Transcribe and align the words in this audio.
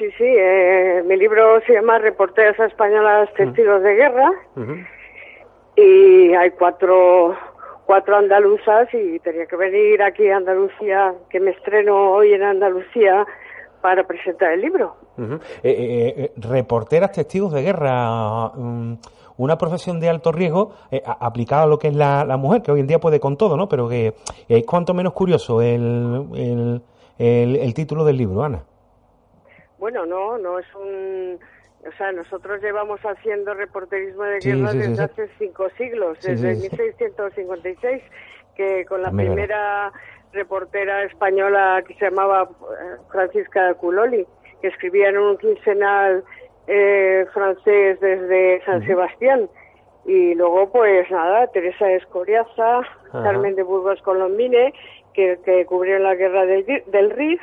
Sí, 0.00 0.06
sí, 0.16 0.24
eh, 0.24 1.02
mi 1.06 1.14
libro 1.18 1.60
se 1.66 1.74
llama 1.74 1.98
Reporteras 1.98 2.58
Españolas 2.58 3.28
Testigos 3.34 3.82
de 3.82 3.94
Guerra 3.96 4.30
y 5.76 6.32
hay 6.34 6.50
cuatro, 6.52 7.34
cuatro 7.84 8.16
andaluzas 8.16 8.88
y 8.94 9.18
tenía 9.18 9.44
que 9.44 9.56
venir 9.56 10.02
aquí 10.02 10.26
a 10.30 10.38
Andalucía, 10.38 11.12
que 11.28 11.38
me 11.38 11.50
estreno 11.50 12.12
hoy 12.12 12.32
en 12.32 12.42
Andalucía 12.42 13.26
para 13.82 14.04
presentar 14.06 14.52
el 14.52 14.62
libro. 14.62 14.96
Ujú. 15.18 15.34
Eh, 15.34 15.38
eh, 15.62 16.14
eh, 16.16 16.32
reporteras 16.36 17.12
testigos 17.12 17.52
de 17.52 17.60
guerra, 17.62 18.48
mm, 18.54 18.94
una 19.36 19.58
profesión 19.58 20.00
de 20.00 20.08
alto 20.08 20.32
riesgo 20.32 20.72
eh, 20.90 21.02
aplicada 21.04 21.64
a 21.64 21.66
lo 21.66 21.78
que 21.78 21.88
es 21.88 21.94
la, 21.94 22.24
la 22.24 22.38
mujer, 22.38 22.62
que 22.62 22.72
hoy 22.72 22.80
en 22.80 22.86
día 22.86 23.00
puede 23.00 23.20
con 23.20 23.36
todo, 23.36 23.54
¿no? 23.54 23.68
Pero 23.68 23.86
que 23.86 24.14
es 24.48 24.64
cuanto 24.64 24.94
menos 24.94 25.12
curioso 25.12 25.60
el, 25.60 26.26
el, 26.34 26.82
el- 27.18 27.56
el 27.56 27.74
título 27.74 28.04
del 28.06 28.16
libro, 28.16 28.42
Ana. 28.44 28.62
Bueno, 29.80 30.06
no, 30.06 30.38
no 30.38 30.58
es 30.58 30.66
un... 30.74 31.38
O 31.88 31.92
sea, 31.96 32.12
nosotros 32.12 32.62
llevamos 32.62 33.00
haciendo 33.00 33.54
reporterismo 33.54 34.22
de 34.24 34.38
guerra 34.38 34.72
sí, 34.72 34.82
sí, 34.82 34.88
desde 34.88 35.02
hace 35.02 35.28
cinco 35.38 35.68
siglos, 35.78 36.20
desde 36.20 36.54
sí, 36.56 36.68
sí. 36.68 36.76
1656, 36.76 38.02
que 38.54 38.84
con 38.84 39.02
la 39.02 39.10
mira. 39.10 39.32
primera 39.32 39.92
reportera 40.34 41.04
española 41.04 41.82
que 41.88 41.94
se 41.94 42.04
llamaba 42.04 42.42
eh, 42.42 42.96
Francisca 43.10 43.72
Culoli, 43.74 44.26
que 44.60 44.68
escribía 44.68 45.08
en 45.08 45.16
un 45.16 45.38
quincenal 45.38 46.22
eh, 46.66 47.24
francés 47.32 47.98
desde 48.00 48.62
San 48.66 48.84
Sebastián. 48.86 49.48
Y 50.04 50.34
luego, 50.34 50.70
pues 50.70 51.10
nada, 51.10 51.46
Teresa 51.48 51.90
Escoriaza. 51.92 52.82
Carmen 53.10 53.56
de 53.56 53.62
Burgos 53.62 54.00
Colombine, 54.02 54.72
que, 55.14 55.38
que 55.44 55.64
cubrieron 55.64 56.04
la 56.04 56.14
guerra 56.14 56.46
del, 56.46 56.64
del 56.86 57.10
Rif, 57.10 57.40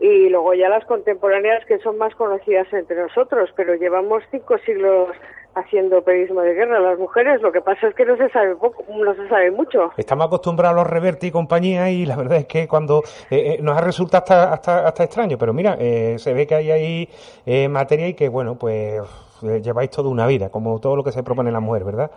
y 0.00 0.28
luego 0.28 0.54
ya 0.54 0.68
las 0.68 0.84
contemporáneas 0.84 1.64
que 1.66 1.78
son 1.78 1.98
más 1.98 2.14
conocidas 2.14 2.66
entre 2.72 2.96
nosotros, 2.96 3.50
pero 3.56 3.74
llevamos 3.74 4.22
cinco 4.30 4.58
siglos 4.58 5.08
haciendo 5.54 6.02
periodismo 6.02 6.40
de 6.40 6.54
guerra 6.54 6.80
las 6.80 6.98
mujeres, 6.98 7.42
lo 7.42 7.52
que 7.52 7.60
pasa 7.60 7.88
es 7.88 7.94
que 7.94 8.06
no 8.06 8.16
se 8.16 8.30
sabe 8.30 8.56
poco, 8.56 8.84
no 8.88 9.14
se 9.14 9.28
sabe 9.28 9.50
mucho. 9.50 9.92
Estamos 9.96 10.26
acostumbrados 10.26 10.78
a 10.78 10.82
los 10.82 10.90
Reverti 10.90 11.26
y 11.26 11.30
compañía 11.30 11.90
y 11.90 12.06
la 12.06 12.16
verdad 12.16 12.38
es 12.38 12.46
que 12.46 12.66
cuando 12.66 13.02
eh, 13.30 13.56
eh, 13.56 13.58
nos 13.60 13.76
ha 13.76 13.82
resultado 13.82 14.22
hasta, 14.22 14.52
hasta, 14.52 14.88
hasta 14.88 15.04
extraño, 15.04 15.36
pero 15.36 15.52
mira, 15.52 15.76
eh, 15.78 16.16
se 16.18 16.32
ve 16.32 16.46
que 16.46 16.54
hay 16.54 16.70
ahí 16.70 17.08
eh, 17.44 17.68
materia 17.68 18.08
y 18.08 18.14
que, 18.14 18.30
bueno, 18.30 18.54
pues 18.56 19.02
eh, 19.42 19.60
lleváis 19.62 19.90
toda 19.90 20.08
una 20.08 20.26
vida, 20.26 20.48
como 20.50 20.80
todo 20.80 20.96
lo 20.96 21.04
que 21.04 21.12
se 21.12 21.22
propone 21.22 21.52
la 21.52 21.60
mujer, 21.60 21.84
¿verdad? 21.84 22.10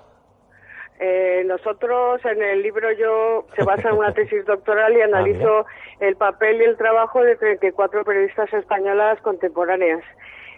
Eh, 1.00 1.44
nosotros 1.46 2.24
en 2.26 2.42
el 2.42 2.62
libro 2.62 2.90
yo 2.94 3.46
se 3.56 3.64
basa 3.66 3.90
en 3.90 3.98
una 3.98 4.14
tesis 4.14 4.46
doctoral 4.46 4.96
y 4.96 5.02
analizo 5.02 5.66
el 6.00 6.16
papel 6.16 6.62
y 6.62 6.66
el 6.66 6.78
trabajo 6.78 7.22
de 7.22 7.36
34 7.36 8.04
periodistas 8.06 8.52
españolas 8.54 9.20
contemporáneas. 9.22 10.02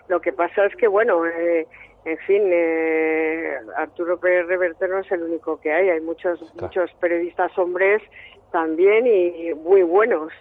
Lo 0.07 0.21
que 0.21 0.31
pasa 0.31 0.65
es 0.65 0.75
que, 0.75 0.87
bueno, 0.87 1.25
eh, 1.25 1.67
en 2.05 2.17
fin, 2.19 2.43
eh, 2.45 3.55
Arturo 3.77 4.17
Pérez 4.19 4.47
Reverte 4.47 4.87
no 4.87 4.99
es 4.99 5.11
el 5.11 5.23
único 5.23 5.59
que 5.59 5.71
hay. 5.73 5.89
Hay 5.89 6.01
muchos, 6.01 6.39
muchos 6.61 6.91
periodistas 7.01 7.57
hombres 7.57 8.01
también 8.51 9.05
y 9.07 9.53
muy 9.55 9.81
buenos. 9.83 10.31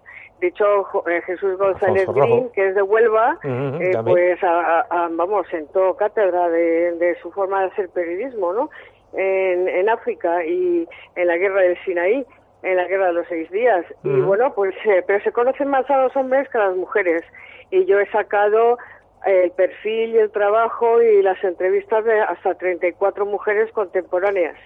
De 0.41 0.49
hecho, 0.49 0.87
eh, 1.09 1.23
Jesús 1.23 1.57
González. 1.57 2.07
Green, 2.27 2.51
que 2.51 2.69
es 2.69 2.75
de 2.75 2.83
Huelva, 2.83 3.39
eh, 3.81 3.91
pues 4.13 4.45
a- 4.45 4.81
a- 4.83 5.09
vamos, 5.11 5.47
sentó 5.49 5.97
cátedra 5.97 6.51
de, 6.51 6.93
de 6.93 7.15
su 7.21 7.33
forma 7.33 7.63
de 7.63 7.67
hacer 7.69 7.89
periodismo, 7.89 8.53
¿no? 8.53 8.71
En, 9.13 9.69
en 9.69 9.89
África 9.89 10.45
y 10.45 10.87
en 11.15 11.27
la 11.27 11.37
guerra 11.37 11.63
del 11.63 11.79
Sinaí, 11.85 12.27
en 12.63 12.77
la 12.77 12.85
guerra 12.85 13.07
de 13.07 13.13
los 13.15 13.27
seis 13.29 13.51
días. 13.51 13.85
Y 14.03 14.21
bueno, 14.21 14.53
pues, 14.55 14.75
eh, 14.85 15.03
pero 15.07 15.23
se 15.23 15.33
conocen 15.33 15.69
más 15.69 15.89
a 15.91 16.03
los 16.03 16.17
hombres 16.17 16.49
que 16.49 16.59
a 16.59 16.67
las 16.69 16.77
mujeres. 16.77 17.23
Y 17.71 17.85
yo 17.85 18.01
he 18.01 18.11
sacado 18.11 18.79
el 19.25 19.51
perfil 19.53 20.15
y 20.15 20.19
el 20.19 20.31
trabajo 20.31 21.03
y 21.03 21.23
las 21.23 21.43
entrevistas 21.43 22.05
de 22.05 22.21
hasta 22.21 22.55
34 22.55 23.27
mujeres 23.27 23.71
contemporáneas. 23.73 24.57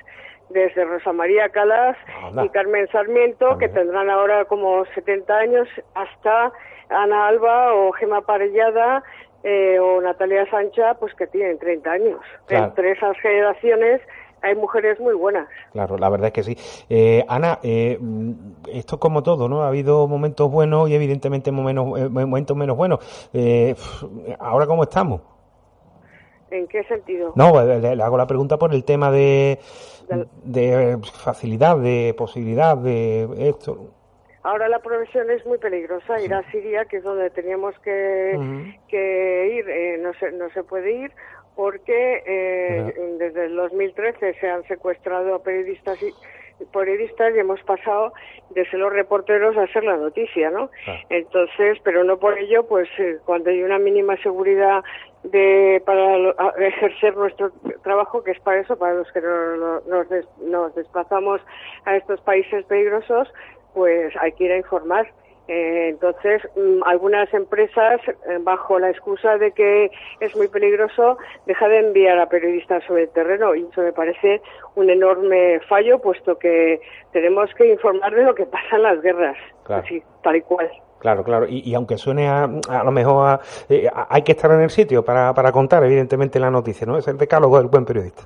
Desde 0.50 0.84
Rosa 0.84 1.12
María 1.12 1.48
Calas 1.50 1.96
y 2.42 2.48
Carmen 2.48 2.88
Sarmiento, 2.88 3.56
que 3.58 3.68
tendrán 3.68 4.10
ahora 4.10 4.44
como 4.46 4.84
70 4.94 5.36
años, 5.36 5.68
hasta 5.94 6.52
Ana 6.88 7.28
Alba 7.28 7.72
o 7.74 7.92
Gema 7.92 8.22
Parellada 8.22 9.04
eh, 9.44 9.78
o 9.78 10.00
Natalia 10.00 10.50
Sancha, 10.50 10.94
pues 10.94 11.14
que 11.14 11.28
tienen 11.28 11.58
30 11.58 11.90
años. 11.90 12.20
Claro. 12.46 12.64
Entre 12.66 12.90
esas 12.90 13.16
generaciones 13.20 14.00
hay 14.42 14.54
mujeres 14.54 14.98
muy 15.00 15.14
buenas. 15.14 15.48
Claro, 15.72 15.98
la 15.98 16.08
verdad 16.08 16.28
es 16.28 16.32
que 16.32 16.42
sí. 16.42 16.56
Eh, 16.88 17.24
Ana, 17.28 17.58
eh, 17.62 17.98
esto 18.72 18.96
es 18.96 19.00
como 19.00 19.22
todo, 19.22 19.48
¿no? 19.48 19.62
Ha 19.62 19.68
habido 19.68 20.06
momentos 20.08 20.50
buenos 20.50 20.88
y 20.88 20.94
evidentemente 20.94 21.50
momentos, 21.52 21.98
eh, 22.00 22.08
momentos 22.08 22.56
menos 22.56 22.76
buenos. 22.76 23.28
Eh, 23.32 23.74
ahora, 24.38 24.66
¿cómo 24.66 24.82
estamos? 24.82 25.20
¿En 26.50 26.66
qué 26.66 26.82
sentido? 26.84 27.32
No, 27.36 27.64
le, 27.64 27.94
le 27.94 28.02
hago 28.02 28.16
la 28.18 28.26
pregunta 28.26 28.58
por 28.58 28.74
el 28.74 28.84
tema 28.84 29.10
de, 29.12 29.58
Del- 30.08 30.26
de 30.42 30.98
facilidad, 31.22 31.76
de 31.78 32.12
posibilidad, 32.18 32.76
de 32.76 33.28
esto. 33.48 33.90
Ahora 34.42 34.68
la 34.68 34.78
profesión 34.80 35.30
es 35.30 35.44
muy 35.46 35.58
peligrosa. 35.58 36.18
Ir 36.20 36.32
a 36.32 36.42
Siria, 36.50 36.86
que 36.86 36.96
es 36.96 37.04
donde 37.04 37.28
teníamos 37.30 37.78
que, 37.80 38.74
que 38.88 39.54
ir, 39.58 39.68
eh, 39.68 39.98
no, 40.00 40.12
se, 40.14 40.32
no 40.32 40.48
se 40.50 40.64
puede 40.64 40.90
ir 40.92 41.12
porque 41.54 42.22
eh, 42.26 42.94
desde 43.18 43.46
el 43.46 43.56
2013 43.56 44.34
se 44.40 44.48
han 44.48 44.62
secuestrado 44.64 45.34
a 45.34 45.42
periodistas 45.42 46.00
y 46.02 46.14
periodistas 46.72 47.34
y 47.34 47.38
hemos 47.38 47.60
pasado 47.62 48.12
de 48.50 48.64
ser 48.66 48.80
los 48.80 48.92
reporteros 48.92 49.56
a 49.56 49.66
ser 49.68 49.84
la 49.84 49.96
noticia, 49.96 50.50
¿no? 50.50 50.70
Claro. 50.84 51.00
Entonces, 51.08 51.78
pero 51.82 52.04
no 52.04 52.18
por 52.18 52.38
ello, 52.38 52.66
pues 52.66 52.88
eh, 52.98 53.16
cuando 53.24 53.50
hay 53.50 53.62
una 53.62 53.78
mínima 53.78 54.16
seguridad 54.18 54.82
de 55.22 55.82
para 55.86 56.16
ejercer 56.66 57.16
nuestro 57.16 57.50
trabajo, 57.82 58.22
que 58.22 58.32
es 58.32 58.40
para 58.40 58.60
eso, 58.60 58.76
para 58.78 58.94
los 58.94 59.10
que 59.12 59.20
no- 59.20 59.56
no- 59.56 59.80
nos, 59.86 60.08
des- 60.08 60.28
nos 60.42 60.74
desplazamos 60.74 61.40
a 61.84 61.96
estos 61.96 62.20
países 62.22 62.64
peligrosos, 62.66 63.32
pues 63.74 64.14
hay 64.20 64.32
que 64.32 64.44
ir 64.44 64.52
a 64.52 64.56
informar. 64.58 65.10
Eh, 65.52 65.88
entonces, 65.88 66.40
mm, 66.54 66.84
algunas 66.86 67.32
empresas, 67.34 68.00
eh, 68.06 68.38
bajo 68.40 68.78
la 68.78 68.88
excusa 68.88 69.36
de 69.36 69.50
que 69.50 69.90
es 70.20 70.36
muy 70.36 70.46
peligroso, 70.46 71.18
dejan 71.46 71.70
de 71.70 71.78
enviar 71.80 72.20
a 72.20 72.28
periodistas 72.28 72.84
sobre 72.84 73.02
el 73.02 73.08
terreno 73.10 73.56
y 73.56 73.66
eso 73.68 73.80
me 73.80 73.92
parece 73.92 74.40
un 74.76 74.88
enorme 74.90 75.58
fallo, 75.68 75.98
puesto 75.98 76.38
que 76.38 76.80
tenemos 77.12 77.52
que 77.54 77.66
informar 77.72 78.14
de 78.14 78.22
lo 78.22 78.34
que 78.36 78.46
pasa 78.46 78.76
en 78.76 78.84
las 78.84 79.02
guerras, 79.02 79.36
Claro. 79.64 79.82
así, 79.84 80.00
tal 80.22 80.36
y 80.36 80.42
cual. 80.42 80.70
Claro, 81.00 81.24
claro. 81.24 81.46
Y, 81.48 81.68
y 81.68 81.74
aunque 81.74 81.96
suene 81.96 82.28
a, 82.28 82.44
a 82.68 82.84
lo 82.84 82.92
mejor 82.92 83.26
a- 83.28 83.40
eh, 83.68 83.88
a- 83.92 84.06
hay 84.08 84.22
que 84.22 84.32
estar 84.32 84.52
en 84.52 84.60
el 84.60 84.70
sitio 84.70 85.04
para, 85.04 85.34
para 85.34 85.50
contar, 85.50 85.82
evidentemente, 85.82 86.38
la 86.38 86.50
noticia, 86.52 86.86
¿no? 86.86 86.96
Es 86.96 87.08
el 87.08 87.18
decálogo 87.18 87.58
del 87.58 87.66
buen 87.66 87.84
periodista. 87.84 88.22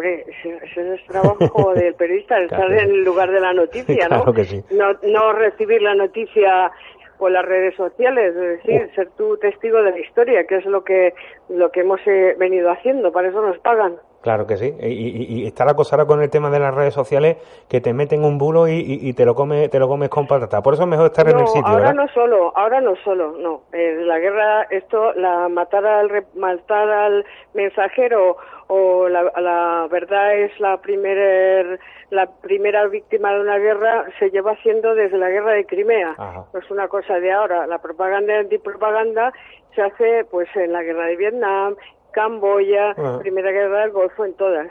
Hombre, 0.00 0.24
ese, 0.28 0.56
es 0.64 0.76
el 0.78 1.00
trabajo 1.06 1.74
del 1.74 1.92
periodista, 1.94 2.40
estar 2.40 2.58
Claro. 2.66 2.72
en 2.72 2.90
el 2.90 3.04
lugar 3.04 3.30
de 3.30 3.40
la 3.40 3.52
noticia, 3.52 4.08
¿no? 4.08 4.16
Claro 4.22 4.32
que 4.32 4.44
sí. 4.44 4.64
No, 4.70 4.94
no 5.02 5.32
recibir 5.34 5.82
la 5.82 5.94
noticia 5.94 6.70
por 7.18 7.30
las 7.30 7.44
redes 7.44 7.74
sociales, 7.76 8.34
es 8.34 8.64
decir, 8.64 8.90
ser 8.94 9.10
tú 9.18 9.36
testigo 9.36 9.82
de 9.82 9.90
la 9.90 9.98
historia, 9.98 10.44
que 10.46 10.56
es 10.56 10.64
lo 10.64 10.82
que 10.84 11.12
lo 11.50 11.70
que 11.70 11.80
hemos 11.80 12.00
eh, 12.06 12.34
venido 12.38 12.70
haciendo, 12.70 13.12
para 13.12 13.28
eso 13.28 13.42
nos 13.42 13.58
pagan. 13.58 13.96
Claro 14.22 14.46
que 14.46 14.56
sí. 14.58 14.74
Y, 14.82 14.86
y, 14.86 15.42
y 15.42 15.46
está 15.46 15.64
la 15.64 15.74
cosa 15.74 15.96
ahora 15.96 16.06
con 16.06 16.20
el 16.22 16.28
tema 16.28 16.50
de 16.50 16.58
las 16.58 16.74
redes 16.74 16.92
sociales 16.92 17.38
que 17.68 17.80
te 17.80 17.94
meten 17.94 18.22
un 18.22 18.36
bulo 18.36 18.68
y, 18.68 18.72
y- 19.00 19.12
te 19.14 19.24
lo 19.24 19.34
comes 19.34 19.70
te 19.70 19.78
lo 19.78 19.88
comes 19.88 20.10
con 20.10 20.26
patata. 20.26 20.62
Por 20.62 20.74
eso 20.74 20.82
es 20.82 20.88
mejor 20.90 21.06
estar 21.06 21.26
en 21.28 21.38
el 21.38 21.46
sitio, 21.46 21.66
ahora 21.66 21.86
¿verdad? 21.88 21.94
no 21.94 22.08
solo, 22.08 22.52
ahora 22.54 22.80
no 22.82 22.96
solo, 22.96 23.32
no. 23.38 23.62
Eh, 23.72 23.96
la 24.04 24.18
guerra, 24.18 24.64
esto, 24.70 25.14
la 25.14 25.48
matar 25.48 25.86
al 25.86 26.26
matar 26.34 26.88
al 26.90 27.24
mensajero 27.54 28.36
o 28.68 29.08
la, 29.08 29.22
la 29.40 29.88
verdad 29.90 30.34
es 30.36 30.58
la 30.60 30.76
primera 30.80 31.78
la 32.10 32.26
primera 32.42 32.86
víctima 32.88 33.32
de 33.32 33.40
una 33.40 33.56
guerra 33.58 34.04
se 34.18 34.30
lleva 34.30 34.52
haciendo 34.52 34.94
desde 34.94 35.16
la 35.16 35.30
guerra 35.30 35.52
de 35.52 35.64
Crimea. 35.64 36.14
Ajá. 36.18 36.44
No 36.52 36.58
es 36.60 36.70
una 36.70 36.88
cosa 36.88 37.14
de 37.20 37.32
ahora. 37.32 37.66
La 37.66 37.78
propaganda 37.78 38.34
y 38.34 38.36
antipropaganda 38.36 39.32
se 39.74 39.82
hace 39.82 40.24
pues 40.30 40.48
en 40.56 40.72
la 40.72 40.82
guerra 40.82 41.06
de 41.06 41.16
Vietnam, 41.16 41.76
Camboya, 42.12 42.90
Ajá. 42.90 43.18
primera 43.20 43.50
guerra 43.50 43.80
del 43.80 43.90
Golfo, 43.90 44.24
en 44.24 44.34
todas. 44.34 44.68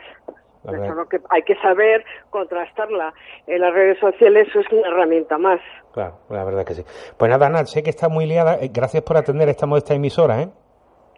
Eso 0.63 0.93
lo 0.93 1.07
que 1.07 1.19
hay 1.29 1.41
que 1.43 1.55
saber 1.61 2.03
contrastarla. 2.29 3.13
En 3.47 3.61
las 3.61 3.73
redes 3.73 3.97
sociales 3.99 4.47
eso 4.49 4.59
es 4.59 4.71
una 4.71 4.89
herramienta 4.89 5.37
más. 5.37 5.59
Claro, 5.93 6.19
la 6.29 6.43
verdad 6.43 6.65
que 6.65 6.73
sí. 6.73 6.83
Pues 7.17 7.31
nada, 7.31 7.47
Ana, 7.47 7.65
sé 7.65 7.81
que 7.81 7.89
está 7.89 8.09
muy 8.09 8.25
liada. 8.25 8.55
Eh, 8.61 8.69
gracias 8.71 9.01
por 9.03 9.17
atender 9.17 9.47
esta 9.49 9.65
modesta 9.65 9.93
emisora, 9.93 10.41
¿eh? 10.41 10.49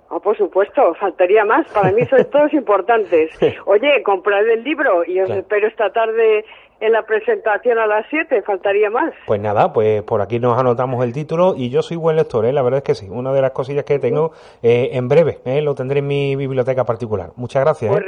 Oh, 0.10 0.20
por 0.20 0.38
supuesto, 0.38 0.94
faltaría 0.96 1.44
más. 1.46 1.68
Para 1.72 1.92
mí 1.92 2.06
son 2.06 2.24
todos 2.32 2.54
importantes. 2.54 3.32
Oye, 3.66 4.04
comprad 4.04 4.48
el 4.48 4.64
libro 4.64 5.04
y 5.06 5.20
os 5.22 5.30
espero 5.30 5.68
esta 5.68 5.90
tarde 5.92 6.46
en 6.82 6.92
la 6.92 7.04
presentación 7.04 7.78
a 7.78 7.86
las 7.86 8.06
7, 8.10 8.42
faltaría 8.42 8.90
más. 8.90 9.14
Pues 9.26 9.40
nada, 9.40 9.72
pues 9.72 10.02
por 10.04 10.22
aquí 10.22 10.40
nos 10.40 10.58
anotamos 10.58 11.04
el 11.06 11.14
título 11.14 11.54
y 11.56 11.70
yo 11.70 11.82
soy 11.82 11.96
buen 11.96 12.16
lector, 12.16 12.46
¿eh? 12.46 12.52
la 12.52 12.62
verdad 12.64 12.80
es 12.80 12.84
que 12.84 12.96
sí, 12.96 13.08
una 13.10 13.32
de 13.32 13.42
las 13.42 13.52
cosillas 13.52 13.86
que 13.86 14.00
tengo 14.00 14.32
eh, 14.64 14.90
en 14.94 15.08
breve, 15.08 15.40
¿eh? 15.46 15.62
lo 15.62 15.76
tendré 15.76 16.00
en 16.00 16.08
mi 16.08 16.36
biblioteca 16.36 16.84
particular. 16.84 17.30
Muchas 17.36 17.64
gracias. 17.64 17.92
Pues 17.92 18.04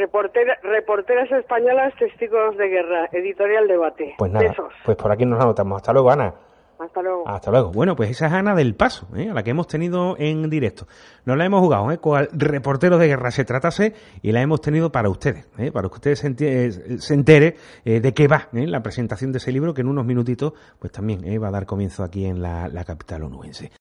reporteras 0.64 1.32
españolas, 1.32 1.94
testigos 1.98 2.58
de 2.58 2.68
guerra, 2.68 3.10
editorial 3.12 3.68
debate. 3.68 4.16
Pues 4.18 4.32
nada, 4.32 4.56
pues 4.84 4.98
por 4.98 5.12
aquí 5.12 5.26
nos 5.26 5.40
anotamos. 5.40 5.78
Hasta 5.78 5.94
luego, 5.94 6.10
Ana. 6.10 6.34
Hasta 6.80 7.02
luego. 7.02 7.28
Hasta 7.28 7.52
luego. 7.52 7.72
Bueno, 7.72 7.96
pues 7.96 8.10
esa 8.12 8.28
es 8.28 8.34
Ana 8.34 8.56
del 8.56 8.76
Paso, 8.76 9.08
¿eh? 9.16 9.30
a 9.30 9.34
la 9.34 9.44
que 9.44 9.52
hemos 9.52 9.68
tenido 9.68 10.16
en 10.18 10.50
directo. 10.50 10.88
No 11.26 11.36
la 11.36 11.46
hemos 11.46 11.62
jugado, 11.62 11.92
¿eh? 11.92 11.98
cual 12.00 12.30
reportero 12.34 12.98
de 12.98 13.08
guerra 13.08 13.32
se 13.32 13.46
tratase 13.46 13.94
y 14.22 14.32
la 14.32 14.42
hemos 14.42 14.60
tenido 14.62 14.92
para 14.92 15.10
ustedes, 15.10 15.48
¿eh? 15.58 15.72
para 15.72 15.88
que 15.88 15.96
ustedes 15.96 16.20
se, 16.20 17.14
entere 17.14 17.56
eh, 17.86 18.02
de 18.02 18.14
qué 18.14 18.28
va 18.28 18.50
¿eh? 18.54 18.68
la 18.68 18.84
presentación 18.84 19.32
de 19.32 19.38
ese 19.38 19.52
libro 19.52 19.74
que 19.74 19.82
en 19.82 19.88
unos 19.88 20.06
minutitos 20.06 20.54
pues 20.80 20.92
también 20.92 21.22
va 21.42 21.48
a 21.48 21.52
dar 21.52 21.66
comienzo 21.66 22.04
aquí 22.04 22.26
en 22.26 22.42
la, 22.42 22.68
la 22.68 22.84
capital 22.84 23.24
onubense. 23.24 23.72